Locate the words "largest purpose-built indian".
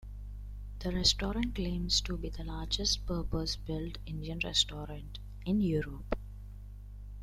2.43-4.39